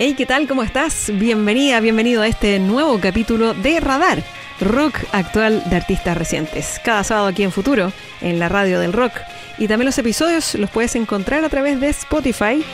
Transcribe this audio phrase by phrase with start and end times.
[0.00, 0.46] Hey, ¿qué tal?
[0.46, 1.10] ¿Cómo estás?
[1.12, 4.22] Bienvenida, bienvenido a este nuevo capítulo de Radar,
[4.60, 6.80] rock actual de artistas recientes.
[6.84, 9.14] Cada sábado aquí en Futuro, en la radio del rock.
[9.58, 12.64] Y también los episodios los puedes encontrar a través de Spotify.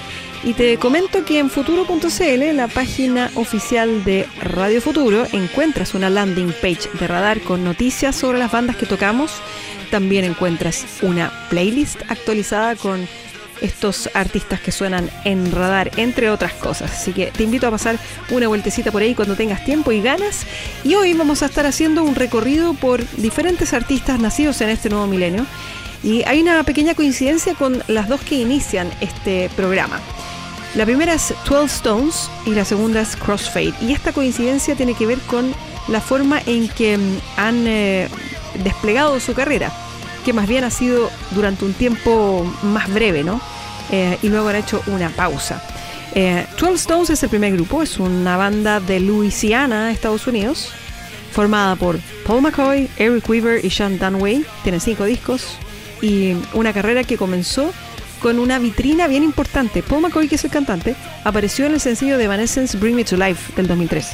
[0.42, 6.52] Y te comento que en futuro.cl, la página oficial de Radio Futuro, encuentras una landing
[6.60, 9.32] page de radar con noticias sobre las bandas que tocamos.
[9.90, 13.08] También encuentras una playlist actualizada con
[13.64, 16.92] estos artistas que suenan en radar, entre otras cosas.
[16.92, 17.98] Así que te invito a pasar
[18.30, 20.46] una vueltecita por ahí cuando tengas tiempo y ganas.
[20.84, 25.06] Y hoy vamos a estar haciendo un recorrido por diferentes artistas nacidos en este nuevo
[25.06, 25.46] milenio.
[26.02, 30.00] Y hay una pequeña coincidencia con las dos que inician este programa.
[30.74, 33.74] La primera es 12 Stones y la segunda es Crossfade.
[33.80, 35.54] Y esta coincidencia tiene que ver con
[35.88, 38.08] la forma en que mm, han eh,
[38.62, 39.72] desplegado su carrera,
[40.24, 43.40] que más bien ha sido durante un tiempo más breve, ¿no?
[43.96, 45.62] Eh, y luego han hecho una pausa.
[46.16, 50.72] Eh, 12 Stones es el primer grupo, es una banda de Louisiana, Estados Unidos,
[51.30, 54.44] formada por Paul McCoy, Eric Weaver y Sean Dunway.
[54.64, 55.58] Tiene cinco discos
[56.02, 57.72] y una carrera que comenzó
[58.20, 59.80] con una vitrina bien importante.
[59.84, 63.16] Paul McCoy, que es el cantante, apareció en el sencillo de Evanescence Bring Me to
[63.16, 64.08] Life del 2003.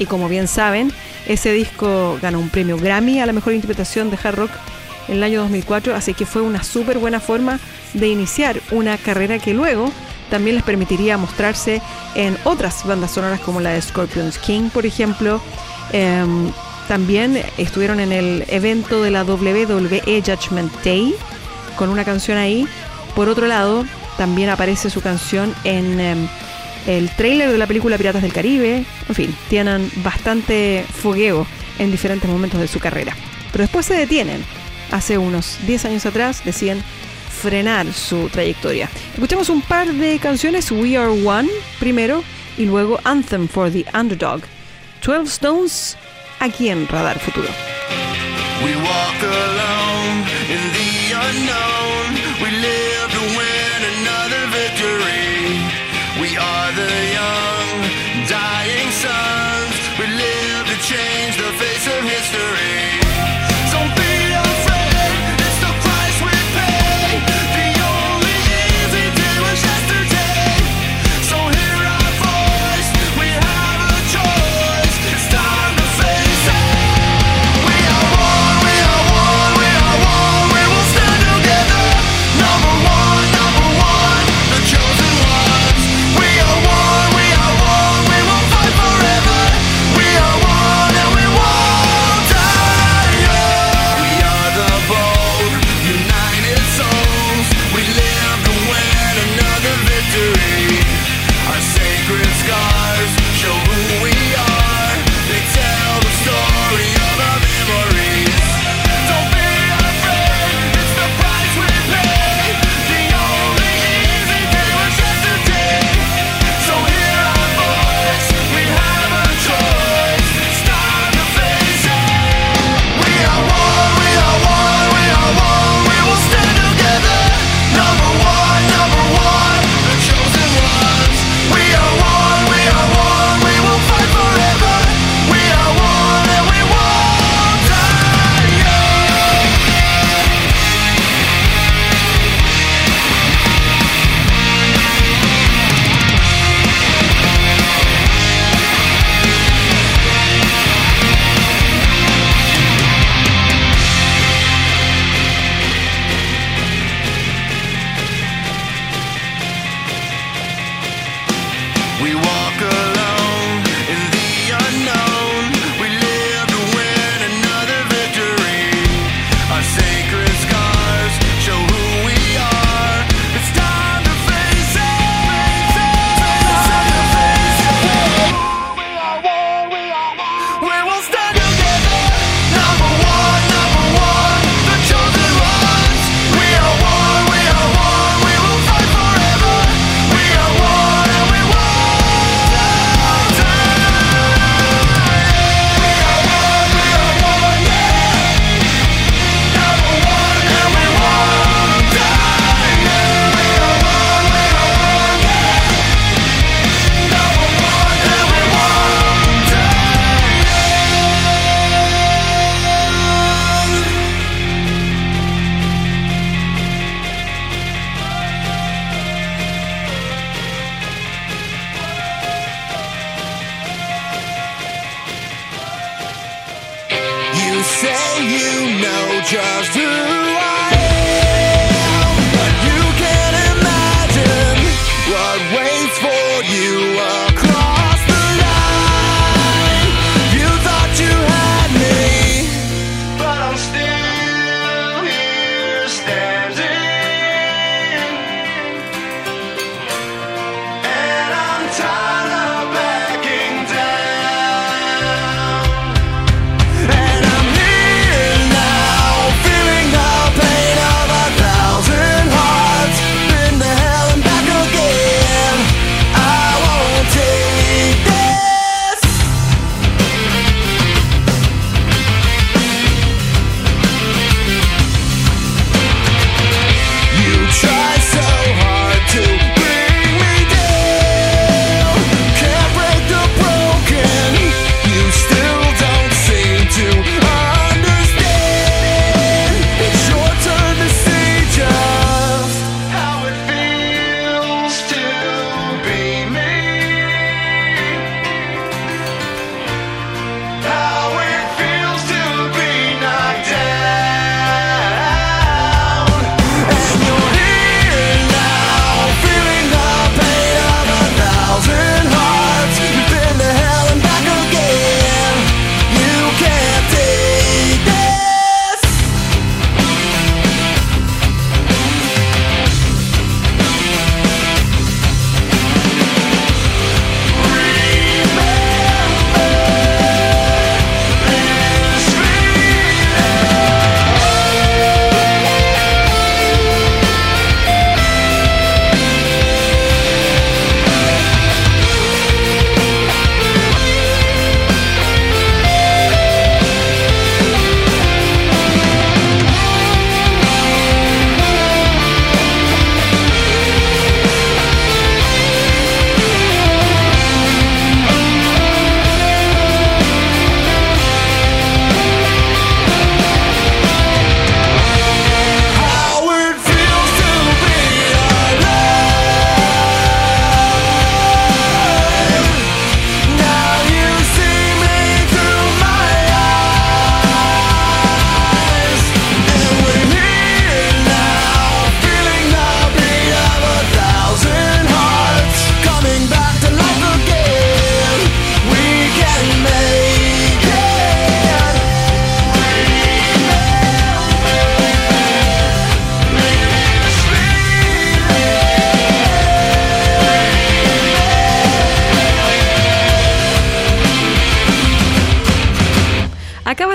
[0.00, 0.92] Y como bien saben,
[1.28, 4.50] ese disco ganó un premio Grammy a la mejor interpretación de hard rock
[5.08, 7.58] en el año 2004, así que fue una súper buena forma
[7.94, 9.90] de iniciar una carrera que luego
[10.30, 11.82] también les permitiría mostrarse
[12.14, 15.40] en otras bandas sonoras como la de Scorpions King, por ejemplo.
[15.92, 16.50] Em,
[16.88, 21.14] también estuvieron en el evento de la WWE Judgment Day
[21.76, 22.66] con una canción ahí.
[23.14, 23.84] Por otro lado,
[24.16, 26.28] también aparece su canción en em,
[26.86, 28.84] el trailer de la película Piratas del Caribe.
[29.08, 31.46] En fin, tienen bastante fogueo
[31.78, 33.16] en diferentes momentos de su carrera.
[33.52, 34.44] Pero después se detienen.
[34.90, 36.82] Hace unos 10 años atrás deciden
[37.40, 38.90] frenar su trayectoria.
[39.14, 42.22] Escuchamos un par de canciones, We Are One primero
[42.58, 44.42] y luego Anthem for the Underdog.
[45.02, 45.96] 12 Stones
[46.40, 47.48] aquí en Radar Futuro.
[48.64, 51.70] We walk alone in the unknown.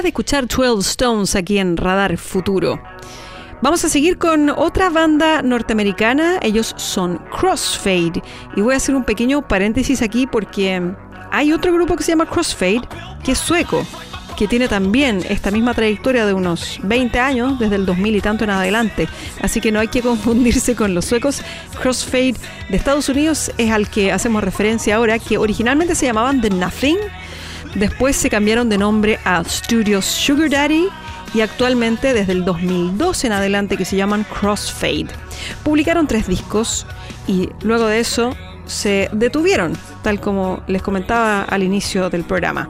[0.06, 2.80] De escuchar 12 Stones aquí en Radar Futuro.
[3.64, 8.22] Vamos a seguir con otra banda norteamericana, ellos son Crossfade.
[8.56, 10.80] Y voy a hacer un pequeño paréntesis aquí porque
[11.32, 12.82] hay otro grupo que se llama Crossfade,
[13.24, 13.84] que es sueco,
[14.38, 18.44] que tiene también esta misma trayectoria de unos 20 años, desde el 2000 y tanto
[18.44, 19.08] en adelante.
[19.42, 21.42] Así que no hay que confundirse con los suecos.
[21.82, 22.36] Crossfade
[22.70, 26.98] de Estados Unidos es al que hacemos referencia ahora, que originalmente se llamaban The Nothing.
[27.76, 30.88] Después se cambiaron de nombre a Studios Sugar Daddy
[31.34, 35.08] y actualmente desde el 2012 en adelante que se llaman Crossfade.
[35.62, 36.88] Publicaron tres discos
[37.28, 38.34] y luego de eso
[38.66, 42.70] se detuvieron, tal como les comentaba al inicio del programa.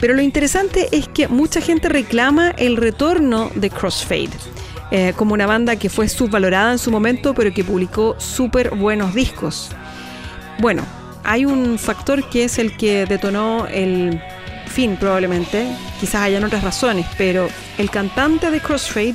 [0.00, 4.30] Pero lo interesante es que mucha gente reclama el retorno de Crossfade.
[4.94, 9.14] eh, como una banda que fue subvalorada en su momento, pero que publicó súper buenos
[9.14, 9.70] discos.
[10.58, 10.84] Bueno,
[11.24, 14.20] hay un factor que es el que detonó el
[14.66, 15.66] fin probablemente,
[16.00, 17.48] quizás hayan otras razones, pero
[17.78, 19.14] el cantante de Crossfade,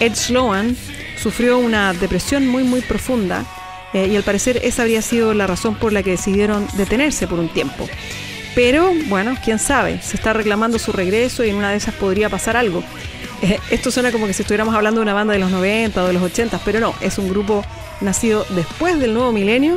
[0.00, 0.76] Ed Sloan,
[1.20, 3.44] sufrió una depresión muy muy profunda
[3.92, 7.38] eh, y al parecer esa habría sido la razón por la que decidieron detenerse por
[7.38, 7.88] un tiempo.
[8.54, 12.28] Pero bueno, quién sabe, se está reclamando su regreso y en una de esas podría
[12.28, 12.84] pasar algo.
[13.42, 16.06] Eh, esto suena como que si estuviéramos hablando de una banda de los 90 o
[16.06, 17.64] de los 80, pero no, es un grupo
[18.00, 19.76] nacido después del nuevo milenio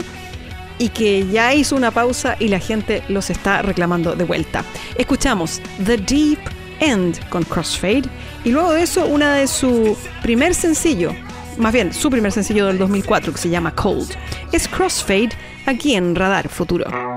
[0.80, 4.64] y que ya hizo una pausa y la gente los está reclamando de vuelta.
[4.98, 6.40] Escuchamos The Deep
[6.80, 8.04] End con Crossfade
[8.44, 11.14] y luego de eso una de su primer sencillo,
[11.58, 14.12] más bien su primer sencillo del 2004 que se llama Cold.
[14.52, 15.32] Es Crossfade
[15.66, 17.17] aquí en Radar Futuro.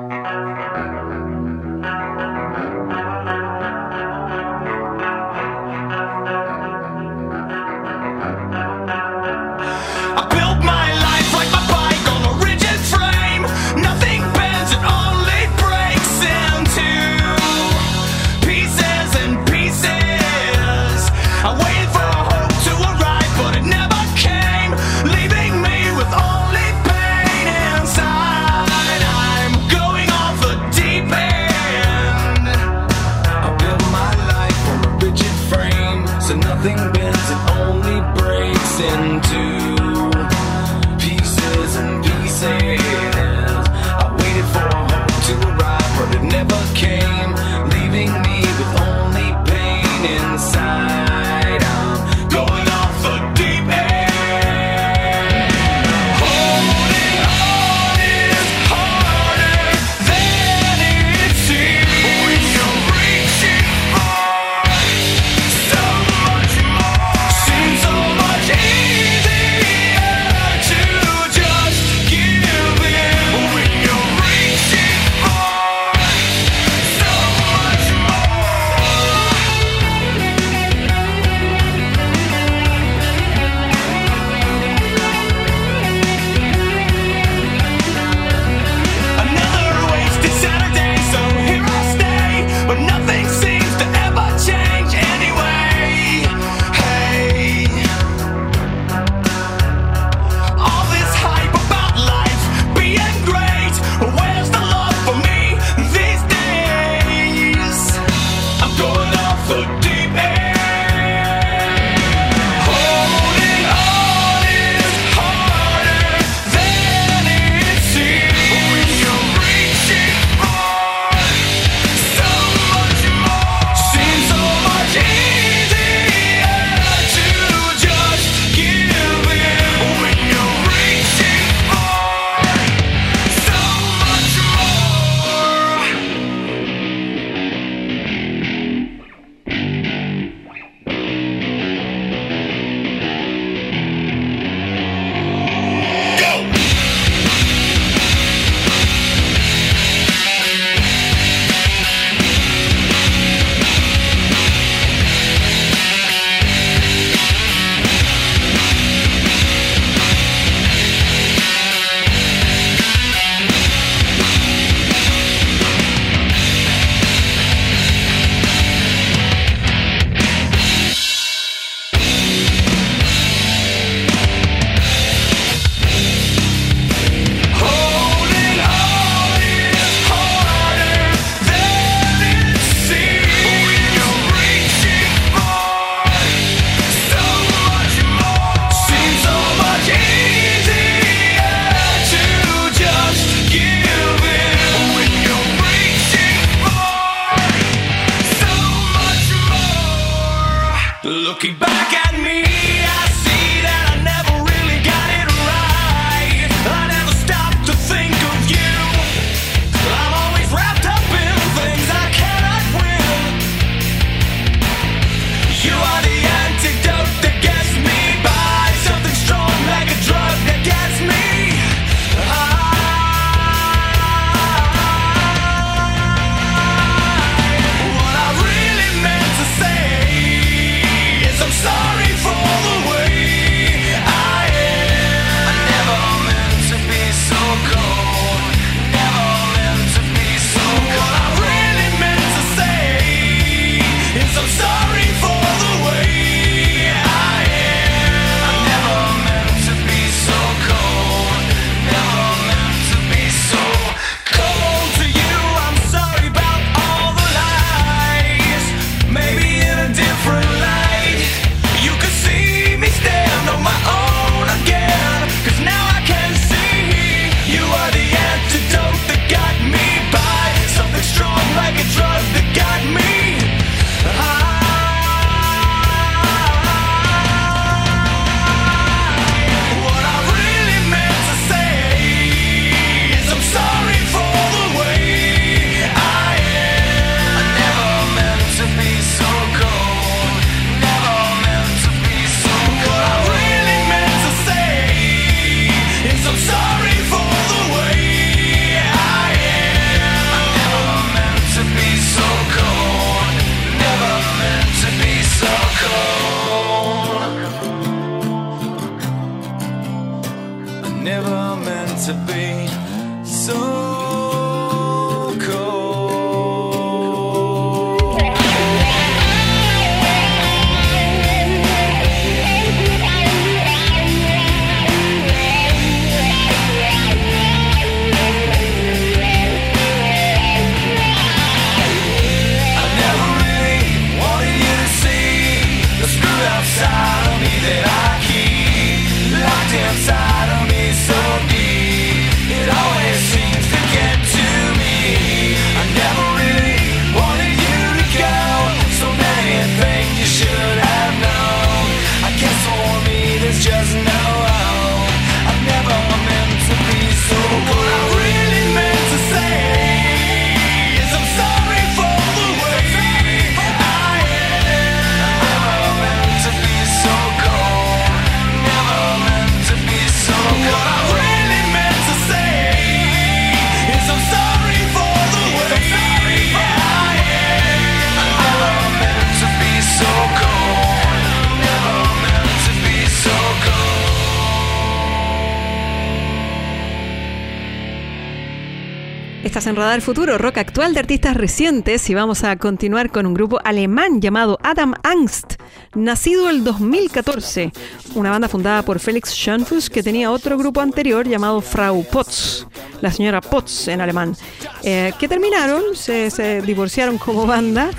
[389.81, 394.21] Radar Futuro, rock actual de artistas recientes y vamos a continuar con un grupo alemán
[394.21, 395.55] llamado Adam Angst,
[395.95, 397.73] nacido el 2014,
[398.15, 402.67] una banda fundada por Felix Schönfuss que tenía otro grupo anterior llamado Frau Potts,
[403.01, 404.37] la señora Potts en alemán,
[404.83, 407.91] eh, que terminaron, se, se divorciaron como banda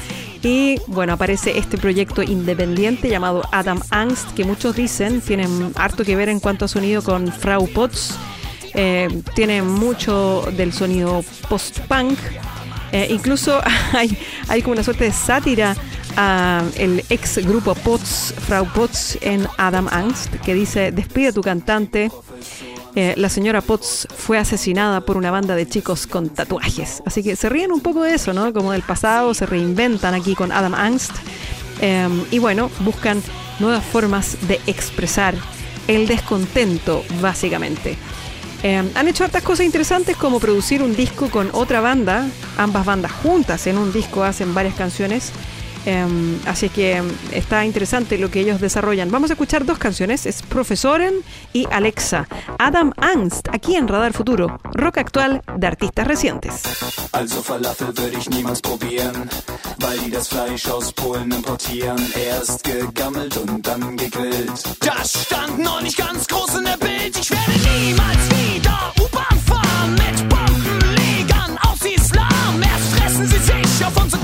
[0.43, 6.15] y bueno, aparece este proyecto independiente llamado Adam Angst, que muchos dicen tienen harto que
[6.15, 8.19] ver en cuanto a sonido con Frau Potts.
[8.73, 12.17] Eh, tiene mucho del sonido post-punk.
[12.91, 13.61] Eh, incluso
[14.47, 15.75] hay, como una suerte de sátira
[16.17, 21.41] a el ex grupo Potts, Frau Potts en Adam Angst, que dice, despide a tu
[21.41, 22.11] cantante.
[22.93, 27.01] Eh, la señora Potts fue asesinada por una banda de chicos con tatuajes.
[27.05, 28.51] Así que se ríen un poco de eso, ¿no?
[28.51, 31.11] Como del pasado, se reinventan aquí con Adam Angst.
[32.29, 33.23] Y bueno, buscan
[33.59, 35.33] nuevas formas de expresar
[35.87, 37.97] el descontento, básicamente.
[38.63, 43.11] Eh, han hecho hartas cosas interesantes como producir un disco con otra banda, ambas bandas
[43.11, 45.31] juntas en un disco hacen varias canciones.
[45.85, 49.11] Eh, así que eh, está interesante lo que ellos desarrollan.
[49.11, 51.13] Vamos a escuchar dos canciones, es Profesoren
[51.53, 52.27] y Alexa.
[52.59, 56.63] Adam Angst, aquí en Radar Futuro, rock actual de artistas recientes.
[57.11, 59.29] Also Falafel würde ich niemals probieren,
[59.79, 61.97] weil die das Fleisch aus Polen importieren.
[62.15, 64.63] Erst gegammelt und dann gegrillt.
[64.79, 67.17] Das stand noch nicht ganz groß in der Bild.
[67.19, 72.61] Ich werde niemals wieder U-Bahn fahren mit Bombenlegern aus Islam.
[72.61, 74.23] Erst fressen sie sich auf unsere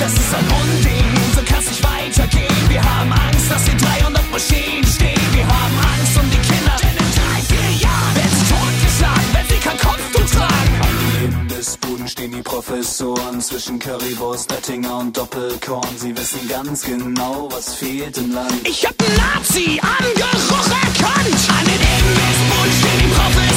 [0.00, 2.68] Das ist ein Unding, so kann's nicht weitergehen.
[2.68, 5.20] Wir haben Angst, dass die 300 Maschinen stehen.
[5.34, 9.46] Wir haben Angst um die Kinder, denn in drei, vier Jahren werden sie totgeschlagen, wenn
[9.48, 10.74] sie kein Kopftuch tragen.
[10.80, 15.94] An den Imbissbuden stehen die Professoren zwischen Currywurst, Oettinger und Doppelkorn.
[15.98, 18.66] Sie wissen ganz genau, was fehlt im Land.
[18.66, 21.40] Ich hab einen Nazi-Angeruch erkannt.
[21.58, 23.49] An den Imbissbuden stehen die Professoren.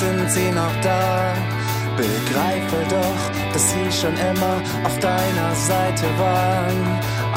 [0.00, 1.34] Sind sie noch da.
[1.96, 6.80] Begreife doch, dass sie schon immer auf deiner Seite waren.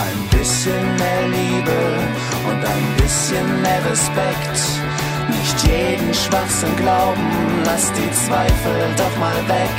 [0.06, 1.80] Ein bisschen mehr Liebe
[2.50, 4.60] und ein bisschen mehr Respekt.
[5.36, 7.28] Nicht jeden Schwachsinn glauben,
[7.64, 9.78] lass die Zweifel doch mal weg.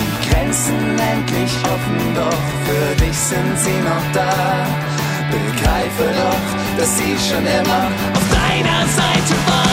[0.00, 4.32] Die Grenzen endlich offen, doch für dich sind sie noch da.
[5.36, 7.84] Begreife doch, dass sie schon immer
[8.16, 9.71] auf deiner Seite war.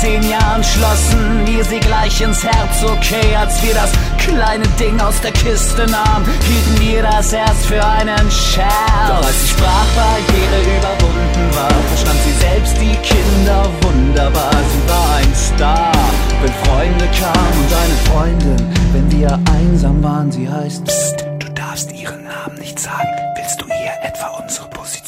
[0.00, 2.82] Zehn Jahren, schlossen wir sie gleich ins Herz.
[2.84, 7.84] Okay, als wir das kleine Ding aus der Kiste nahmen, hielten wir das erst für
[7.84, 8.72] einen Scherz.
[9.08, 14.52] Doch als die Sprachbarriere überwunden war, verstand sie selbst die Kinder wunderbar.
[14.52, 15.92] Sie war ein Star,
[16.42, 20.30] wenn Freunde kamen und eine Freundin, wenn wir einsam waren.
[20.30, 23.08] Sie heißt Psst, du darfst ihren Namen nicht sagen.
[23.36, 25.07] Willst du ihr etwa unsere Position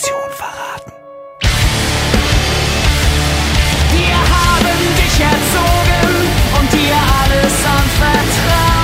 [6.90, 8.79] reale sans vertrag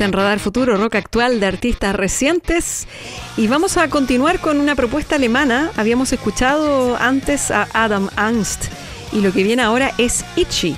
[0.00, 2.88] En Radar Futuro, rock actual de artistas recientes.
[3.36, 5.70] Y vamos a continuar con una propuesta alemana.
[5.76, 8.64] Habíamos escuchado antes a Adam Angst.
[9.12, 10.76] Y lo que viene ahora es Itchy.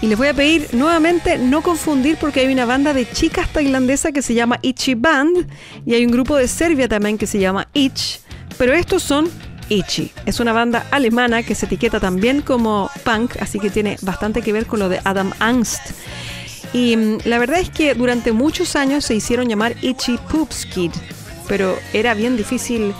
[0.00, 4.12] Y les voy a pedir nuevamente no confundir porque hay una banda de chicas tailandesa
[4.12, 5.48] que se llama Itchy Band.
[5.84, 8.20] Y hay un grupo de Serbia también que se llama Itch.
[8.58, 9.28] Pero estos son
[9.70, 10.12] Itchy.
[10.24, 14.52] Es una banda alemana que se etiqueta también como punk, así que tiene bastante que
[14.52, 15.80] ver con lo de Adam Angst.
[16.72, 20.92] Y mm, la verdad es que durante muchos años se hicieron llamar Itchy Poops Kid,
[21.48, 22.94] pero era bien difícil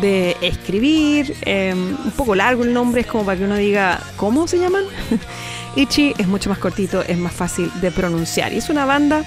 [0.00, 4.46] de escribir, eh, un poco largo el nombre, es como para que uno diga, ¿cómo
[4.48, 4.84] se llaman?
[5.76, 8.52] Itchy es mucho más cortito, es más fácil de pronunciar.
[8.52, 9.24] Y es una banda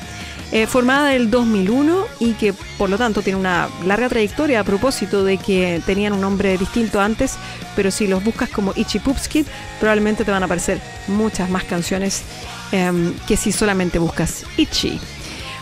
[0.51, 4.63] eh, formada en el 2001 y que por lo tanto tiene una larga trayectoria a
[4.63, 7.38] propósito de que tenían un nombre distinto antes,
[7.75, 9.45] pero si los buscas como Itchy Poops Kid,
[9.79, 12.23] probablemente te van a aparecer muchas más canciones
[12.71, 14.99] Em, que si solamente buscas Itchy.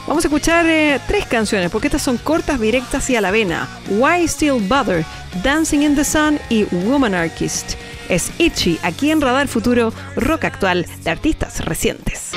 [0.08, 3.67] Vamos a escuchar eh, tres canciones, porque estas son cortas, directas y a la vena.
[3.89, 5.06] Why Still Bother,
[5.43, 7.74] Dancing in the Sun y Womanarchist.
[8.08, 12.32] Es Itchy, aquí en Radar Futuro, rock actual de artistas recientes.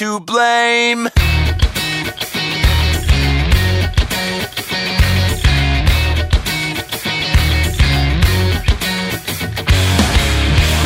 [0.00, 1.10] to blame.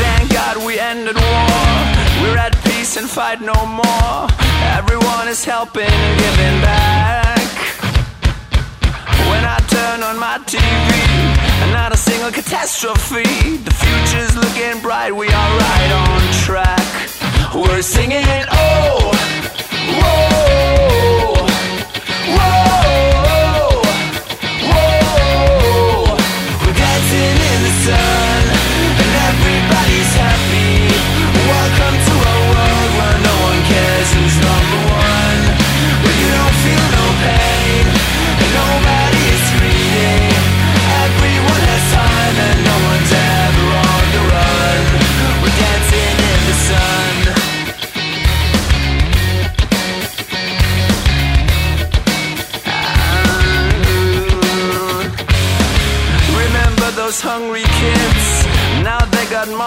[0.02, 1.22] Thank God we ended war.
[2.22, 4.26] We're at peace and fight no more.
[4.76, 7.38] Everyone is helping giving back.
[9.30, 13.58] When I turn on my TV, not a single catastrophe.
[13.58, 15.14] The future's looking bright.
[15.14, 17.23] We are right on track.
[17.54, 19.63] We're singing, oh.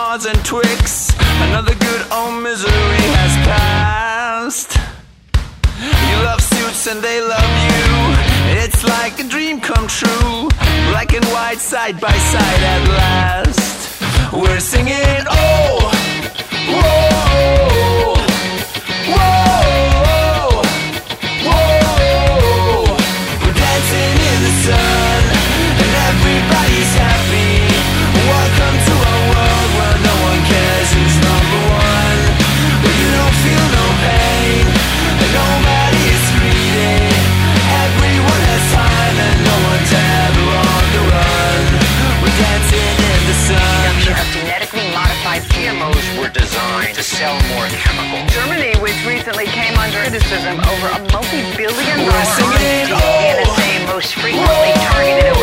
[0.10, 1.12] Mars and Twix.
[1.50, 4.78] Another good old misery has passed.
[5.82, 8.64] You love suits and they love you.
[8.64, 10.48] It's like a dream come true.
[10.92, 14.02] Black and white side by side at last.
[14.32, 15.92] We're singing, oh,
[16.70, 17.97] whoa.
[50.56, 55.37] Over a multi-billion dollar singing, oh, most frequently targeted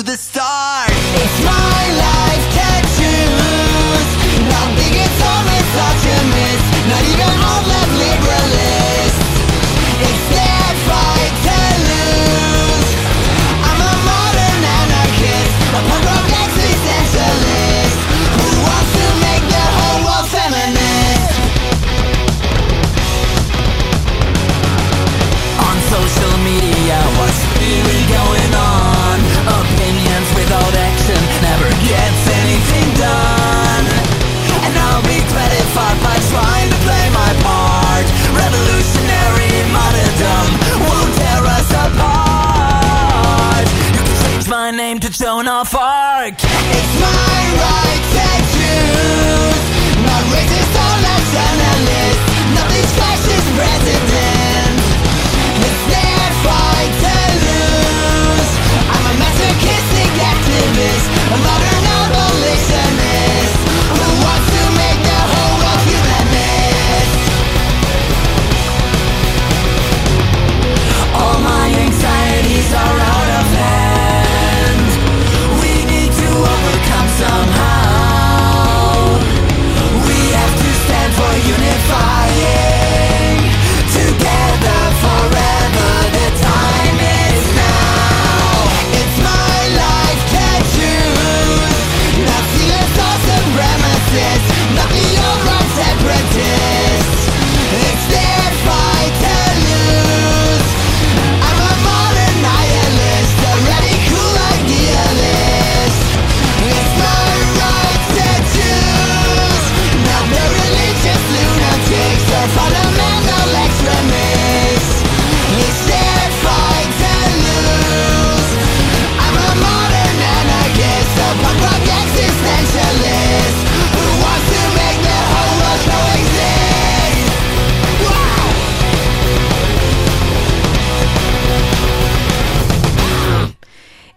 [0.00, 0.16] the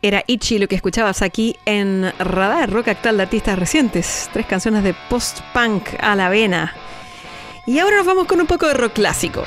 [0.06, 4.30] Era Ichi lo que escuchabas aquí en Radar, rock actual de artistas recientes.
[4.32, 6.76] Tres canciones de post-punk a la vena.
[7.66, 9.44] Y ahora nos vamos con un poco de rock clásico.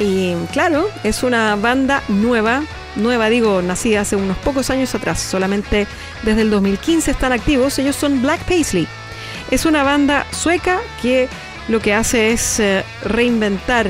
[0.00, 2.64] Y claro, es una banda nueva,
[2.96, 5.86] nueva digo, nacida hace unos pocos años atrás, solamente
[6.24, 7.78] desde el 2015 están activos.
[7.78, 8.88] Ellos son Black Paisley.
[9.52, 11.28] Es una banda sueca que
[11.68, 13.88] lo que hace es eh, reinventar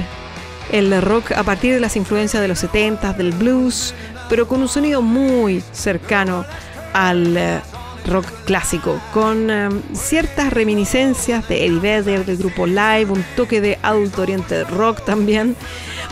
[0.71, 3.95] el rock a partir de las influencias de los 70s, del blues,
[4.31, 6.47] pero con un sonido muy cercano
[6.95, 7.61] al eh,
[8.07, 13.79] rock clásico, con eh, ciertas reminiscencias de Eddie Vedder, del grupo Live, un toque de
[13.83, 15.57] adulto oriente rock también.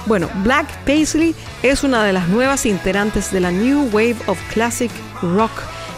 [0.06, 4.90] Bueno, Black Paisley es una de las nuevas integrantes de la New Wave of Classic
[5.22, 5.52] Rock,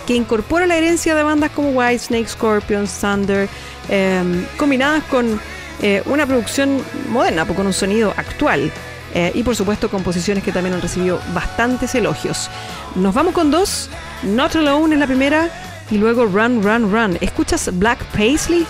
[0.06, 3.48] que incorpora la herencia de bandas como Whitesnake, Scorpions, Thunder,
[3.88, 4.22] eh,
[4.56, 5.40] combinadas con
[5.82, 8.70] eh, una producción moderna, con un sonido actual.
[9.14, 12.50] Eh, y por supuesto composiciones que también han recibido bastantes elogios.
[12.94, 13.90] Nos vamos con dos.
[14.22, 15.48] Not Alone es la primera
[15.90, 17.18] y luego Run, Run, Run.
[17.20, 18.66] ¿Escuchas Black Paisley?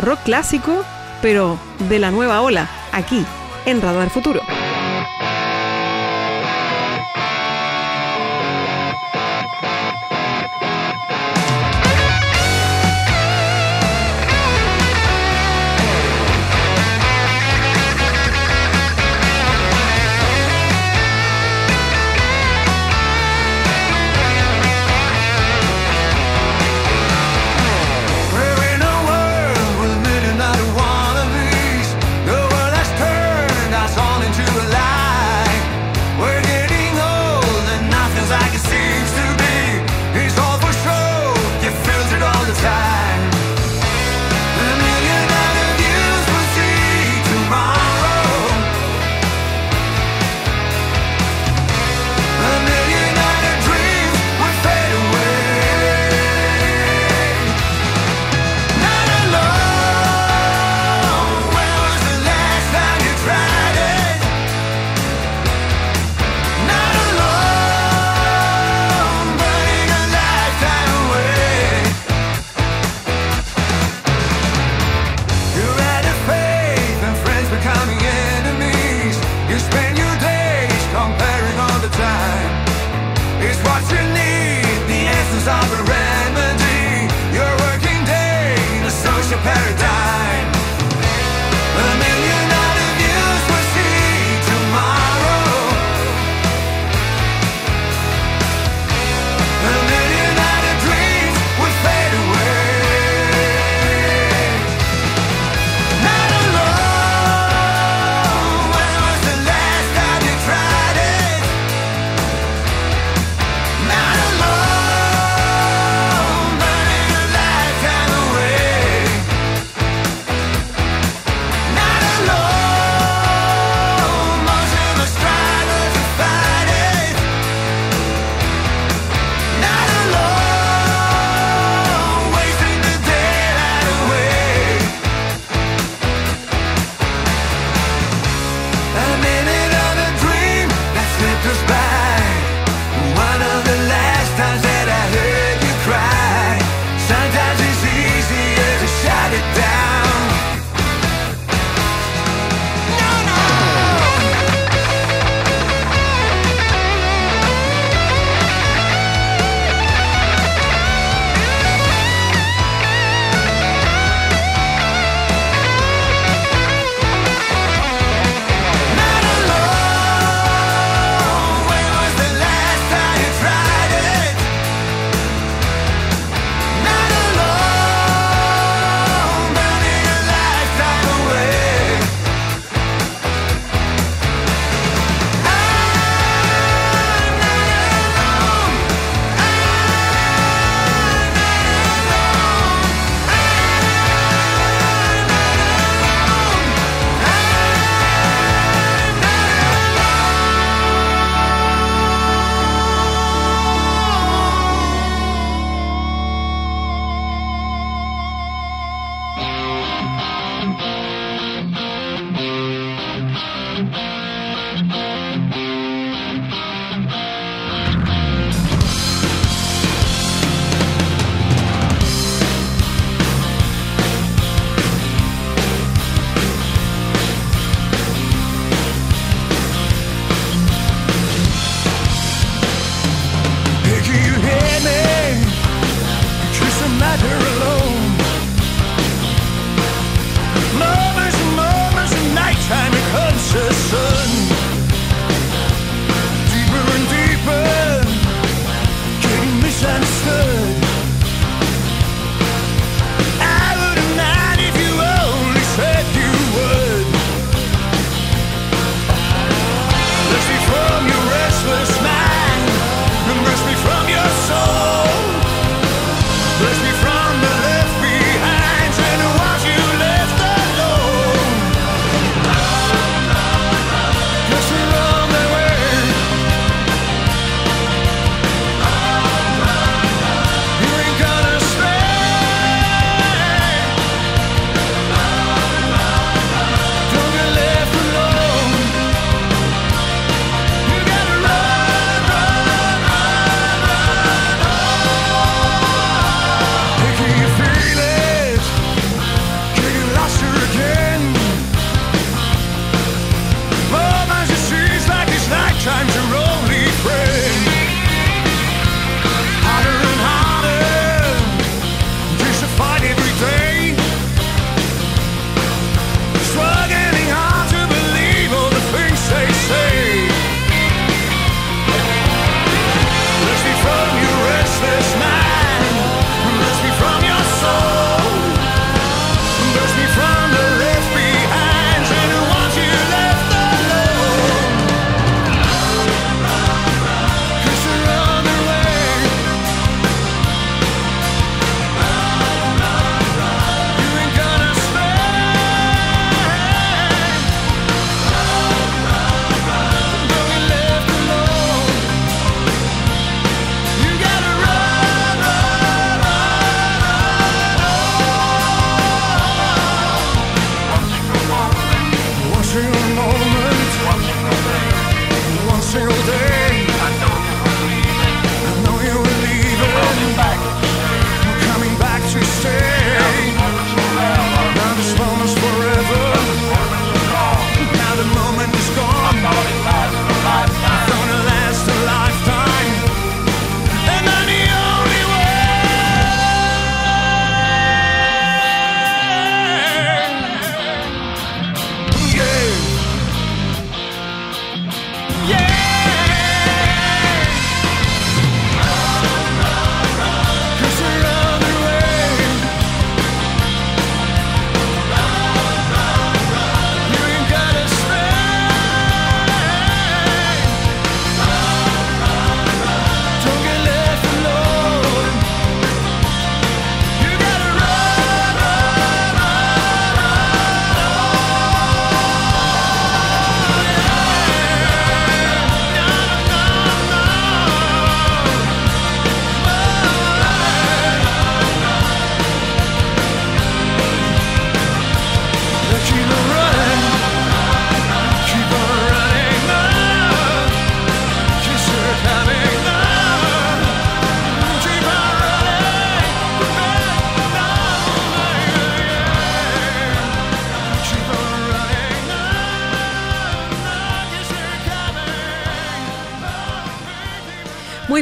[0.00, 0.84] Rock clásico,
[1.22, 1.58] pero
[1.88, 3.24] de la nueva ola, aquí,
[3.66, 4.40] en Radar Futuro.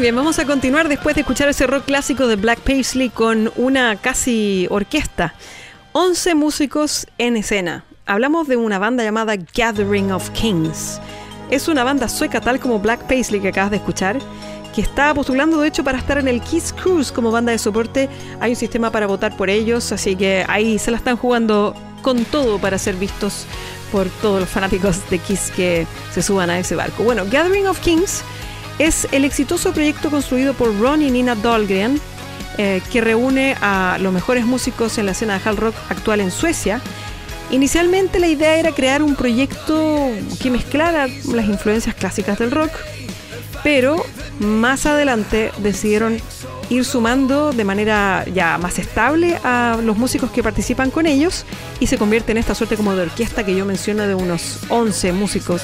[0.03, 3.95] Bien, vamos a continuar después de escuchar ese rock clásico de Black Paisley con una
[3.95, 5.33] casi orquesta.
[5.93, 7.85] 11 músicos en escena.
[8.05, 11.01] Hablamos de una banda llamada Gathering of Kings.
[11.51, 14.19] Es una banda sueca tal como Black Paisley que acabas de escuchar,
[14.75, 18.09] que está postulando de hecho para estar en el Kiss Cruise como banda de soporte.
[18.41, 22.25] Hay un sistema para votar por ellos, así que ahí se la están jugando con
[22.25, 23.47] todo para ser vistos
[23.93, 27.05] por todos los fanáticos de Kiss que se suban a ese barco.
[27.05, 28.25] Bueno, Gathering of Kings
[28.79, 32.01] es el exitoso proyecto construido por Ron y Nina Dahlgren,
[32.59, 36.31] eh, que reúne a los mejores músicos en la escena de hard rock actual en
[36.31, 36.81] Suecia.
[37.51, 40.11] Inicialmente la idea era crear un proyecto
[40.41, 42.71] que mezclara las influencias clásicas del rock,
[43.63, 44.05] pero
[44.41, 46.19] más adelante decidieron
[46.69, 51.45] ir sumando de manera ya más estable a los músicos que participan con ellos
[51.81, 55.13] y se convierte en esta suerte como de orquesta que yo menciono de unos 11
[55.13, 55.63] músicos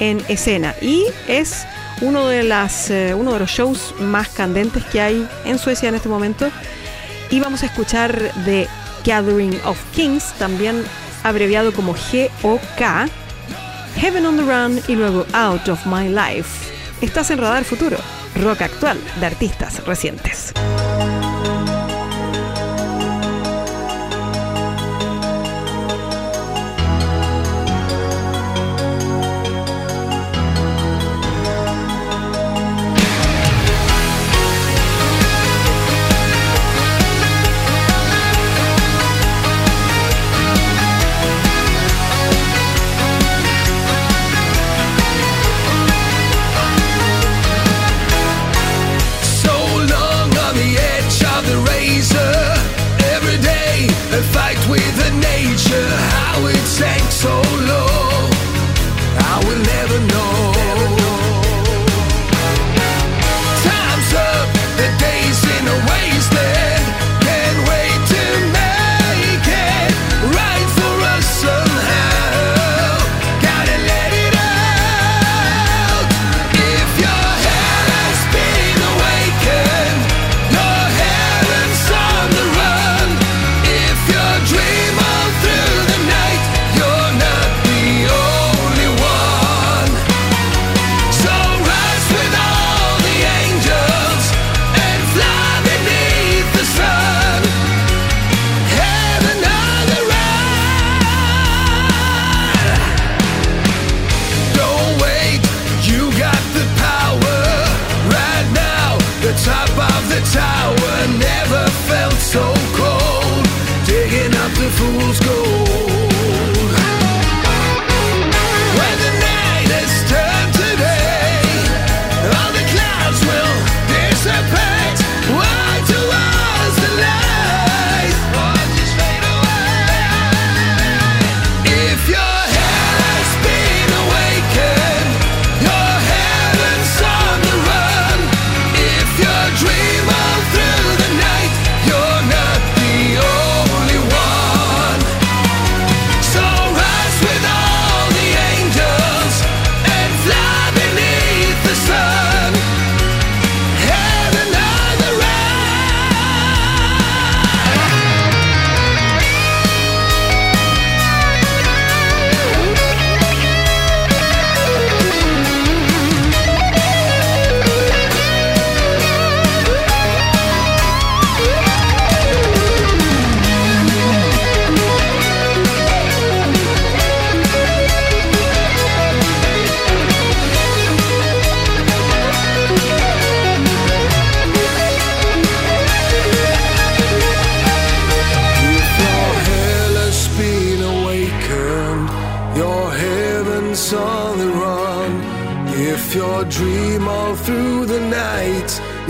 [0.00, 1.64] en escena y es
[2.00, 5.94] uno de, las, eh, uno de los shows más candentes que hay en Suecia en
[5.94, 6.50] este momento.
[7.30, 8.68] Y vamos a escuchar de
[9.04, 10.84] Gathering of Kings, también
[11.22, 13.08] abreviado como GOK,
[13.96, 16.70] Heaven on the Run y luego Out of My Life.
[17.00, 17.98] Estás en Radar Futuro,
[18.36, 20.52] rock actual de artistas recientes.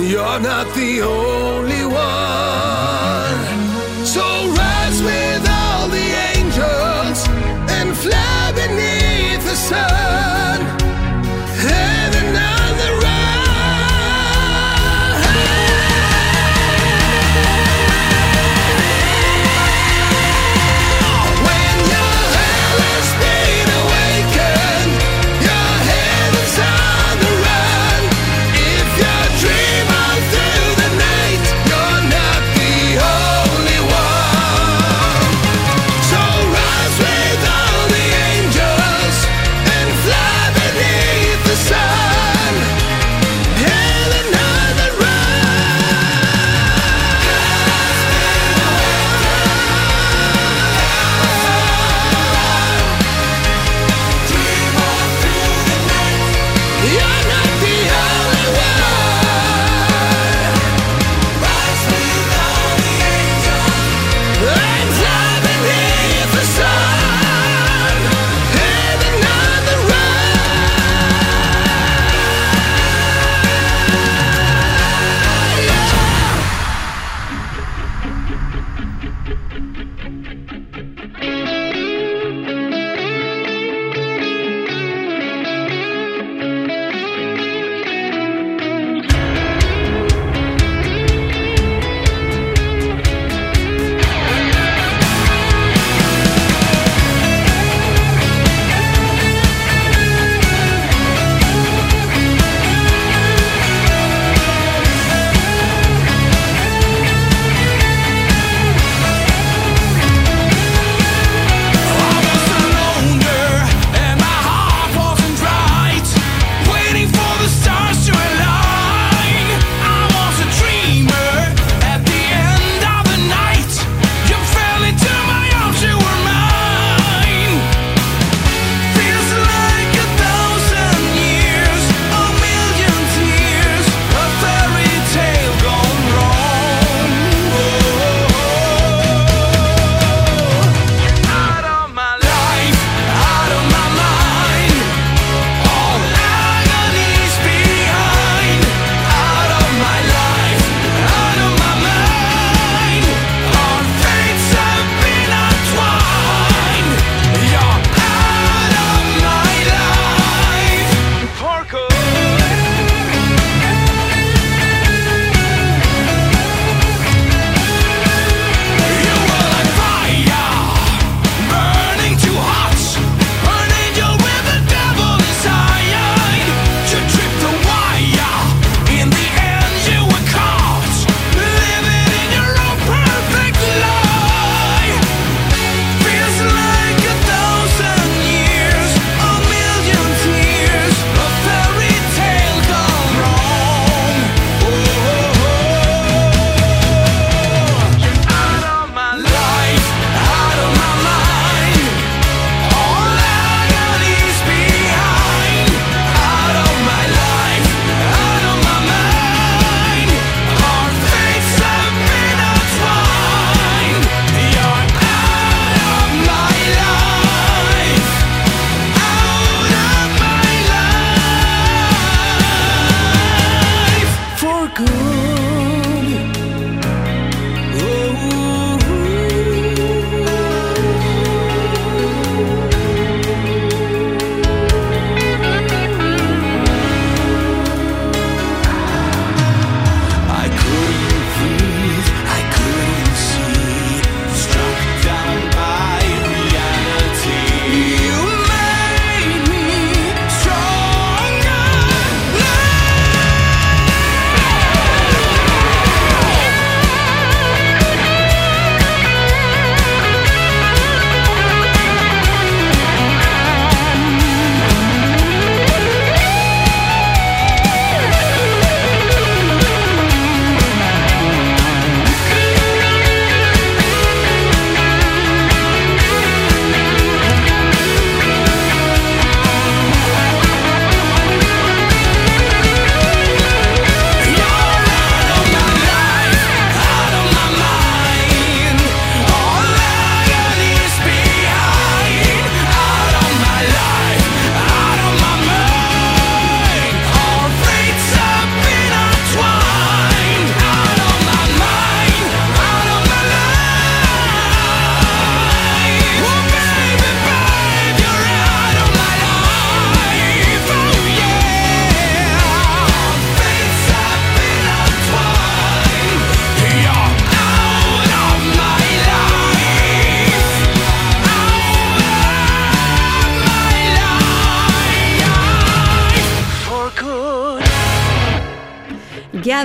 [0.02, 1.79] You're not the only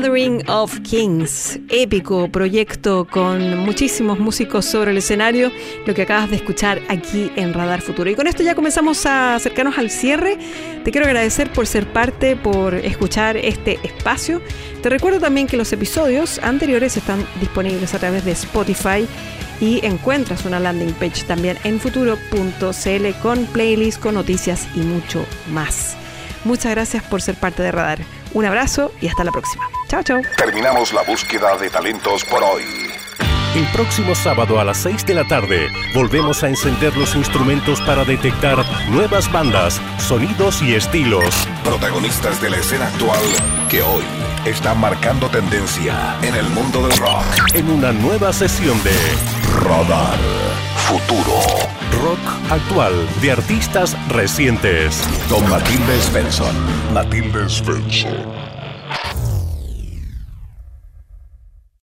[0.05, 5.51] Gathering of Kings, épico proyecto con muchísimos músicos sobre el escenario,
[5.87, 8.07] lo que acabas de escuchar aquí en Radar Futuro.
[8.11, 10.37] Y con esto ya comenzamos a acercarnos al cierre.
[10.83, 14.43] Te quiero agradecer por ser parte, por escuchar este espacio.
[14.83, 19.07] Te recuerdo también que los episodios anteriores están disponibles a través de Spotify
[19.59, 25.97] y encuentras una landing page también en futuro.cl con playlists, con noticias y mucho más.
[26.45, 27.99] Muchas gracias por ser parte de Radar.
[28.33, 29.67] Un abrazo y hasta la próxima.
[29.87, 30.21] Chao, chao.
[30.37, 32.63] Terminamos la búsqueda de talentos por hoy.
[33.55, 38.03] El próximo sábado a las 6 de la tarde volvemos a encender los instrumentos para
[38.03, 38.57] detectar
[38.89, 41.33] nuevas bandas, sonidos y estilos.
[41.63, 43.21] Protagonistas de la escena actual
[43.69, 44.03] que hoy
[44.45, 47.23] están marcando tendencia en el mundo del rock.
[47.53, 48.93] En una nueva sesión de
[49.63, 50.17] Radar
[50.75, 51.74] Futuro.
[52.05, 52.19] Rock
[52.51, 55.01] Actual de artistas recientes.
[55.27, 56.55] Con Matilde Svensson.
[56.93, 58.44] Matilde Svensson.